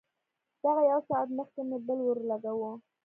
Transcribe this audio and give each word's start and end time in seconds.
دغه 0.63 0.81
يو 0.91 0.99
ساعت 1.09 1.29
مخکې 1.39 1.61
مې 1.69 1.77
بل 1.87 1.99
ورولګاوه. 2.03 2.71